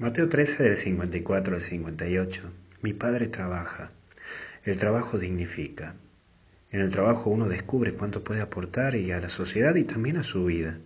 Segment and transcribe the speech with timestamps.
[0.00, 2.50] Mateo 13 del 54 al 58.
[2.80, 3.90] Mi Padre trabaja.
[4.64, 5.94] El trabajo dignifica.
[6.70, 10.22] En el trabajo uno descubre cuánto puede aportar y a la sociedad y también a
[10.22, 10.78] su vida.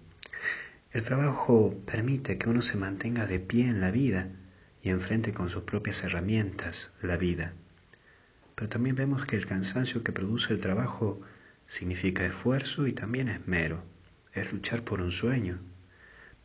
[0.90, 4.30] El trabajo permite que uno se mantenga de pie en la vida
[4.82, 7.52] y enfrente con sus propias herramientas la vida.
[8.56, 11.20] Pero también vemos que el cansancio que produce el trabajo
[11.68, 13.80] significa esfuerzo y también esmero.
[14.32, 15.60] Es luchar por un sueño.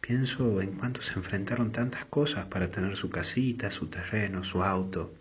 [0.02, 5.14] Pienso en cuánto se enfrentaron tantas cosas para tener su casita, su terreno, su auto,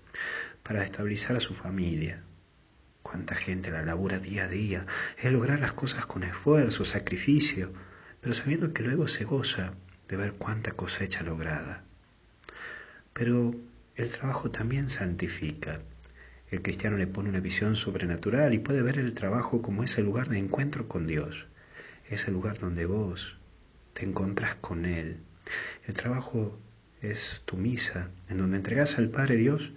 [0.62, 2.22] para estabilizar a su familia.
[3.02, 4.86] Cuánta gente la labura día a día,
[5.16, 7.72] es lograr las cosas con esfuerzo, sacrificio,
[8.20, 9.74] pero sabiendo que luego se goza
[10.08, 11.82] de ver cuánta cosecha lograda.
[13.12, 13.54] Pero
[13.96, 15.80] el trabajo también santifica.
[16.50, 20.28] El cristiano le pone una visión sobrenatural y puede ver el trabajo como ese lugar
[20.28, 21.46] de encuentro con Dios,
[22.08, 23.36] ese lugar donde vos
[23.98, 25.16] te encontrás con Él.
[25.86, 26.56] El trabajo
[27.02, 29.72] es tu misa, en donde entregas al Padre Dios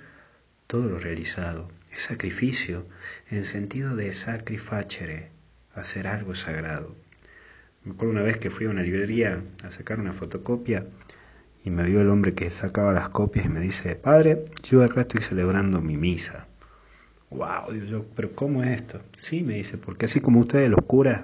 [0.67, 1.71] todo lo realizado.
[1.91, 2.85] Es sacrificio,
[3.31, 5.31] en sentido de sacrificere,
[5.73, 6.95] hacer algo sagrado.
[7.83, 10.85] Me acuerdo una vez que fui a una librería a sacar una fotocopia
[11.63, 15.01] y me vio el hombre que sacaba las copias y me dice, padre, yo acá
[15.01, 16.47] estoy celebrando mi misa.
[17.31, 19.01] Wow, digo yo, pero ¿cómo es esto?
[19.17, 21.23] Sí, me dice, porque así como ustedes los curas,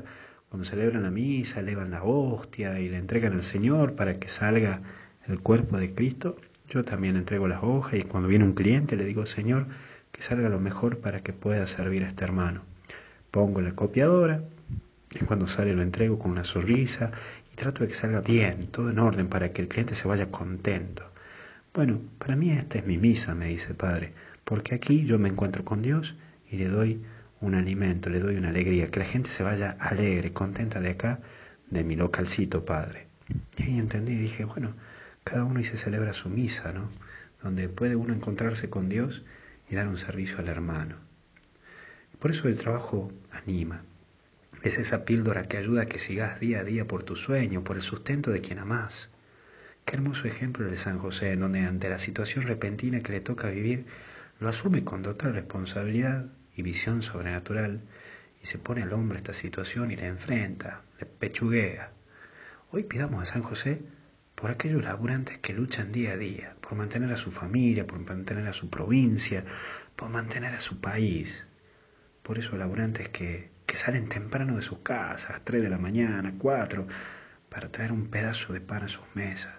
[0.50, 4.82] cuando celebran la misa, elevan la hostia y le entregan al Señor para que salga
[5.28, 6.38] el cuerpo de Cristo,
[6.70, 9.68] yo también entrego las hojas y cuando viene un cliente le digo, Señor,
[10.12, 12.62] que salga lo mejor para que pueda servir a este hermano.
[13.32, 14.42] Pongo la copiadora,
[15.14, 17.12] y cuando sale lo entrego con una sonrisa
[17.52, 20.32] y trato de que salga bien, todo en orden, para que el cliente se vaya
[20.32, 21.04] contento.
[21.74, 25.64] Bueno, para mí esta es mi misa, me dice Padre, porque aquí yo me encuentro
[25.64, 26.16] con Dios
[26.52, 27.02] y le doy
[27.42, 31.20] un alimento, le doy una alegría, que la gente se vaya alegre, contenta de acá,
[31.70, 33.08] de mi localcito, Padre.
[33.58, 34.74] Y ahí entendí dije, bueno,
[35.24, 36.90] cada uno y se celebra su misa, ¿no?
[37.44, 39.24] Donde puede uno encontrarse con Dios
[39.70, 40.96] y dar un servicio al hermano.
[42.20, 43.84] Por eso el trabajo anima,
[44.64, 47.76] es esa píldora que ayuda a que sigas día a día por tu sueño, por
[47.76, 49.10] el sustento de quien amás.
[49.86, 53.22] Qué hermoso ejemplo el de San José, en donde ante la situación repentina que le
[53.22, 53.86] toca vivir,
[54.40, 56.26] lo asume con total responsabilidad
[56.58, 57.82] y visión sobrenatural,
[58.44, 61.92] y se pone al hombre esta situación y la enfrenta, le pechuguea.
[62.72, 63.82] Hoy pidamos a San José
[64.36, 68.46] por aquellos laburantes que luchan día a día, por mantener a su familia, por mantener
[68.48, 69.46] a su provincia,
[69.96, 71.48] por mantener a su país.
[72.22, 76.88] Por esos laburantes que que salen temprano de sus casas, 3 de la mañana, 4,
[77.50, 79.54] para traer un pedazo de pan a sus mesas.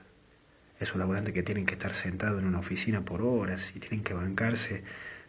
[0.81, 4.15] Esos laburantes que tienen que estar sentados en una oficina por horas y tienen que
[4.15, 4.83] bancarse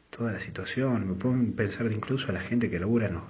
[0.10, 1.08] toda la situación.
[1.08, 3.24] Me puedo pensar incluso a la gente que labura en los,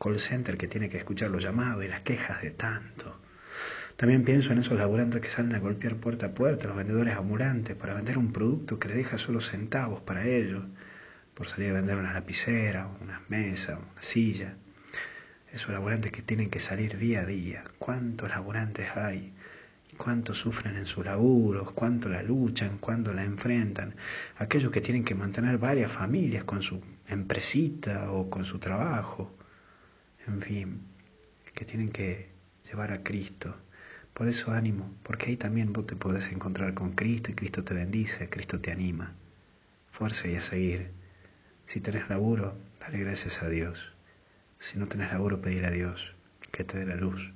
[0.00, 3.20] call centers que tiene que escuchar los llamados y las quejas de tanto.
[3.96, 7.74] También pienso en esos laburantes que salen a golpear puerta a puerta, los vendedores ambulantes,
[7.74, 10.64] para vender un producto que le deja solo centavos para ellos,
[11.34, 14.54] por salir a vender una lapicera, unas mesas, una silla
[15.52, 19.32] esos laburantes que tienen que salir día a día, cuántos laburantes hay,
[19.96, 23.94] cuántos sufren en sus laburos, cuánto la luchan, cuánto la enfrentan,
[24.36, 29.34] aquellos que tienen que mantener varias familias con su empresita o con su trabajo,
[30.26, 30.80] en fin,
[31.54, 32.28] que tienen que
[32.68, 33.56] llevar a Cristo.
[34.12, 37.74] Por eso ánimo, porque ahí también vos te podés encontrar con Cristo y Cristo te
[37.74, 39.14] bendice, Cristo te anima.
[39.90, 40.90] Fuerza y a seguir.
[41.64, 43.92] Si tenés laburo, dale gracias a Dios.
[44.58, 46.14] Si no tenés laburo, pedir a Dios
[46.50, 47.32] que te dé la luz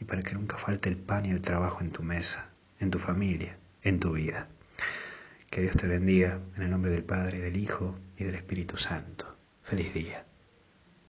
[0.00, 2.48] y para que nunca falte el pan y el trabajo en tu mesa,
[2.80, 4.48] en tu familia, en tu vida.
[5.50, 9.36] Que Dios te bendiga en el nombre del Padre, del Hijo y del Espíritu Santo.
[9.62, 10.24] Feliz día.